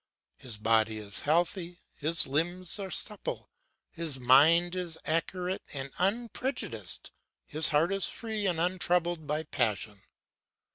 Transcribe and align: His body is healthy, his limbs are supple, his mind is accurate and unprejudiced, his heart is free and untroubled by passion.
His 0.37 0.57
body 0.57 0.97
is 0.97 1.19
healthy, 1.29 1.77
his 1.95 2.25
limbs 2.25 2.79
are 2.79 2.89
supple, 2.89 3.51
his 3.91 4.19
mind 4.19 4.73
is 4.73 4.97
accurate 5.05 5.61
and 5.75 5.91
unprejudiced, 5.99 7.11
his 7.45 7.67
heart 7.67 7.93
is 7.93 8.09
free 8.09 8.47
and 8.47 8.59
untroubled 8.59 9.27
by 9.27 9.43
passion. 9.43 10.01